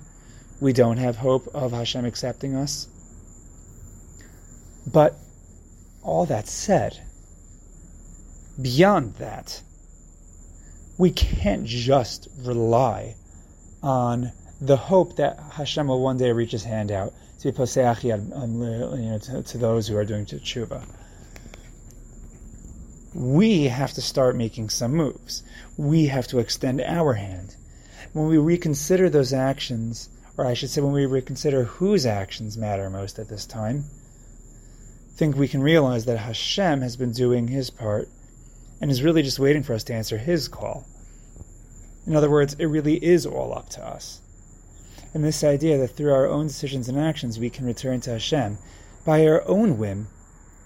we 0.61 0.73
don't 0.73 0.97
have 0.97 1.17
hope 1.17 1.49
of 1.55 1.73
Hashem 1.73 2.05
accepting 2.05 2.55
us. 2.55 2.89
But 4.87 5.17
all 6.03 6.27
that 6.27 6.49
said, 6.49 6.99
beyond 8.61 9.15
that, 9.17 9.63
we 10.97 11.11
can't 11.11 11.65
just 11.65 12.29
rely 12.43 13.15
on 13.83 14.33
the 14.61 14.77
hope 14.77 15.17
that 15.17 15.39
Hashem 15.53 15.87
will 15.87 16.03
one 16.03 16.19
day 16.19 16.33
reach 16.33 16.53
His 16.53 16.65
hand 16.65 16.91
out 16.91 17.13
to, 17.41 17.49
um, 17.51 19.21
to, 19.21 19.43
to 19.43 19.59
those 19.59 19.87
who 19.87 19.97
are 19.97 20.05
doing 20.05 20.27
tshuva. 20.27 20.83
We 23.15 23.65
have 23.65 23.93
to 23.93 24.03
start 24.03 24.37
making 24.37 24.71
some 24.71 24.93
moves. 24.93 25.43
We 25.77 26.07
have 26.07 26.27
to 26.29 26.41
extend 26.41 26.81
our 26.81 27.15
hand. 27.15 27.55
When 28.13 28.27
we 28.27 28.39
reconsider 28.39 29.09
those 29.09 29.33
actions, 29.33 30.09
or 30.39 30.47
I 30.47 30.55
should 30.55 30.71
say, 30.71 30.81
when 30.81 30.93
we 30.93 31.05
reconsider 31.05 31.65
whose 31.65 32.07
actions 32.07 32.57
matter 32.57 32.89
most 32.89 33.19
at 33.19 33.29
this 33.29 33.45
time, 33.45 33.85
think 35.17 35.37
we 35.37 35.49
can 35.49 35.65
realize 35.65 36.05
that 36.05 36.19
Hashem 36.19 36.81
has 36.81 36.97
been 36.97 37.11
doing 37.11 37.49
his 37.49 37.71
part 37.71 38.09
and 38.81 38.89
is 38.89 39.03
really 39.03 39.23
just 39.23 39.41
waiting 39.41 39.65
for 39.65 39.75
us 39.75 39.83
to 39.85 39.95
answer 39.95 40.17
his 40.17 40.47
call. 40.47 40.87
In 42.07 42.15
other 42.15 42.31
words, 42.31 42.55
it 42.55 42.67
really 42.67 43.05
is 43.05 43.27
all 43.27 43.53
up 43.53 43.69
to 43.71 43.85
us. 43.85 44.23
And 45.13 45.25
this 45.25 45.43
idea 45.43 45.77
that 45.79 45.89
through 45.89 46.13
our 46.13 46.27
own 46.27 46.47
decisions 46.47 46.89
and 46.89 46.97
actions 46.97 47.41
we 47.41 47.51
can 47.51 47.67
return 47.67 48.01
to 48.03 48.13
Hashem 48.13 48.59
by 49.05 49.27
our 49.27 49.43
own 49.49 49.77
whim, 49.77 50.07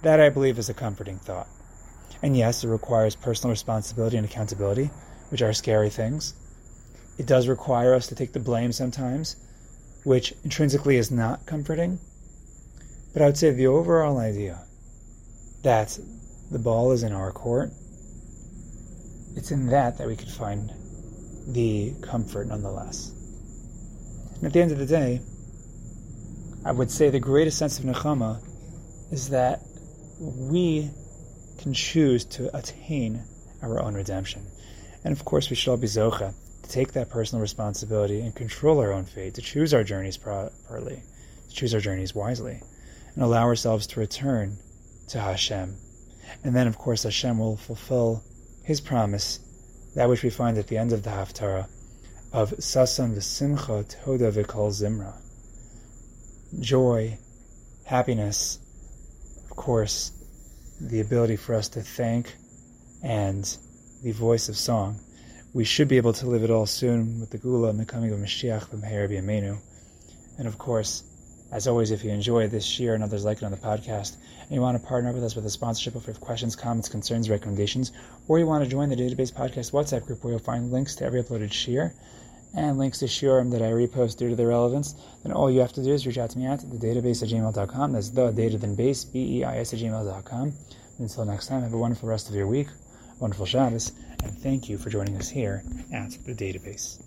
that 0.02 0.20
I 0.20 0.28
believe 0.28 0.58
is 0.58 0.68
a 0.68 0.74
comforting 0.74 1.18
thought. 1.18 1.48
And 2.22 2.36
yes, 2.36 2.62
it 2.62 2.68
requires 2.68 3.16
personal 3.16 3.52
responsibility 3.52 4.18
and 4.18 4.26
accountability, 4.26 4.90
which 5.30 5.40
are 5.40 5.54
scary 5.54 5.88
things. 5.88 6.34
It 7.16 7.24
does 7.24 7.48
require 7.48 7.94
us 7.94 8.06
to 8.08 8.14
take 8.14 8.34
the 8.34 8.40
blame 8.40 8.72
sometimes, 8.72 9.36
which 10.04 10.34
intrinsically 10.44 10.96
is 10.96 11.10
not 11.10 11.46
comforting. 11.46 11.98
But 13.12 13.22
I 13.22 13.26
would 13.26 13.36
say 13.36 13.50
the 13.50 13.66
overall 13.66 14.18
idea 14.18 14.58
that 15.62 15.98
the 16.50 16.58
ball 16.58 16.92
is 16.92 17.02
in 17.02 17.12
our 17.12 17.32
court, 17.32 17.70
it's 19.36 19.50
in 19.50 19.66
that 19.68 19.98
that 19.98 20.06
we 20.06 20.16
could 20.16 20.28
find 20.28 20.72
the 21.48 21.94
comfort 22.02 22.48
nonetheless. 22.48 23.10
And 24.36 24.44
at 24.44 24.52
the 24.52 24.60
end 24.60 24.72
of 24.72 24.78
the 24.78 24.86
day, 24.86 25.20
I 26.64 26.72
would 26.72 26.90
say 26.90 27.10
the 27.10 27.20
greatest 27.20 27.58
sense 27.58 27.78
of 27.78 27.84
nechama 27.84 28.40
is 29.12 29.30
that 29.30 29.60
we 30.20 30.90
can 31.58 31.74
choose 31.74 32.24
to 32.24 32.56
attain 32.56 33.22
our 33.62 33.80
own 33.80 33.94
redemption. 33.94 34.42
And 35.04 35.12
of 35.12 35.24
course, 35.24 35.50
we 35.50 35.56
should 35.56 35.70
all 35.70 35.76
be 35.76 35.86
zocha 35.86 36.34
take 36.72 36.92
that 36.92 37.10
personal 37.10 37.42
responsibility 37.42 38.22
and 38.22 38.34
control 38.34 38.80
our 38.80 38.92
own 38.92 39.04
fate, 39.04 39.34
to 39.34 39.42
choose 39.42 39.74
our 39.74 39.84
journeys 39.84 40.16
properly, 40.16 41.02
to 41.48 41.54
choose 41.54 41.74
our 41.74 41.80
journeys 41.80 42.14
wisely, 42.14 42.62
and 43.14 43.22
allow 43.22 43.42
ourselves 43.42 43.86
to 43.86 44.00
return 44.00 44.56
to 45.08 45.20
Hashem. 45.20 45.76
And 46.42 46.56
then, 46.56 46.66
of 46.66 46.78
course, 46.78 47.02
Hashem 47.02 47.38
will 47.38 47.58
fulfill 47.58 48.24
His 48.64 48.80
promise, 48.80 49.38
that 49.94 50.08
which 50.08 50.22
we 50.22 50.30
find 50.30 50.56
at 50.56 50.68
the 50.68 50.78
end 50.78 50.92
of 50.92 51.02
the 51.02 51.10
Haftarah, 51.10 51.68
of 52.32 52.52
Sasson 52.52 53.14
v'simcha 53.14 53.86
toda 54.02 54.32
v'kol 54.32 54.70
zimra. 54.70 55.14
Joy, 56.58 57.18
happiness, 57.84 58.58
of 59.50 59.56
course, 59.56 60.12
the 60.80 61.00
ability 61.00 61.36
for 61.36 61.54
us 61.54 61.68
to 61.68 61.82
thank 61.82 62.34
and 63.02 63.58
the 64.02 64.12
voice 64.12 64.48
of 64.48 64.56
song 64.56 64.98
we 65.54 65.64
should 65.64 65.88
be 65.88 65.98
able 65.98 66.14
to 66.14 66.26
live 66.26 66.44
it 66.44 66.50
all 66.50 66.66
soon 66.66 67.20
with 67.20 67.30
the 67.30 67.38
Geula 67.38 67.68
and 67.70 67.78
the 67.78 67.84
coming 67.84 68.10
of 68.12 68.18
Mashiach 68.18 68.68
Bimheira 68.70 69.10
B'Yameinu. 69.10 69.58
And 70.38 70.48
of 70.48 70.56
course, 70.56 71.04
as 71.52 71.68
always, 71.68 71.90
if 71.90 72.02
you 72.02 72.10
enjoy 72.10 72.48
this 72.48 72.64
share 72.64 72.94
and 72.94 73.04
others 73.04 73.26
like 73.26 73.38
it 73.38 73.44
on 73.44 73.50
the 73.50 73.58
podcast, 73.58 74.16
and 74.40 74.50
you 74.50 74.62
want 74.62 74.80
to 74.80 74.86
partner 74.86 75.12
with 75.12 75.22
us 75.22 75.36
with 75.36 75.44
a 75.44 75.50
sponsorship, 75.50 75.94
if 75.94 76.06
you 76.06 76.12
have 76.14 76.20
questions, 76.20 76.56
comments, 76.56 76.88
concerns, 76.88 77.28
recommendations, 77.28 77.92
or 78.28 78.38
you 78.38 78.46
want 78.46 78.64
to 78.64 78.70
join 78.70 78.88
the 78.88 78.96
Database 78.96 79.30
Podcast 79.30 79.72
WhatsApp 79.72 80.06
group 80.06 80.24
where 80.24 80.32
you'll 80.32 80.40
find 80.40 80.72
links 80.72 80.94
to 80.96 81.04
every 81.04 81.22
uploaded 81.22 81.52
share 81.52 81.92
and 82.54 82.78
links 82.78 82.98
to 82.98 83.04
shiurim 83.06 83.50
that 83.50 83.62
I 83.62 83.70
repost 83.70 84.18
due 84.18 84.30
to 84.30 84.36
their 84.36 84.48
relevance, 84.48 84.94
then 85.22 85.32
all 85.32 85.50
you 85.50 85.60
have 85.60 85.72
to 85.74 85.82
do 85.82 85.92
is 85.92 86.06
reach 86.06 86.18
out 86.18 86.30
to 86.30 86.38
me 86.38 86.46
at 86.46 86.60
the 86.60 86.78
database 86.78 87.22
at 87.22 87.28
gmail.com. 87.28 87.92
That's 87.92 88.10
the 88.10 88.30
data 88.30 88.58
then 88.58 88.74
base, 88.74 89.04
B-E-I-S 89.04 89.72
at 89.72 89.80
gmail.com. 89.80 90.52
Until 90.98 91.24
next 91.24 91.46
time, 91.46 91.62
have 91.62 91.72
a 91.72 91.78
wonderful 91.78 92.08
rest 92.08 92.28
of 92.28 92.34
your 92.34 92.46
week, 92.46 92.68
wonderful 93.20 93.46
Shabbos, 93.46 93.92
and 94.22 94.38
thank 94.38 94.68
you 94.68 94.78
for 94.78 94.90
joining 94.90 95.16
us 95.16 95.28
here 95.28 95.62
at 95.92 96.10
the 96.24 96.34
database. 96.34 97.02